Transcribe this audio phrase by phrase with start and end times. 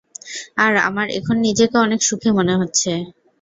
[0.57, 2.91] আর আমার এখন নিজেকে অনেক সুখী মনে হচ্ছে।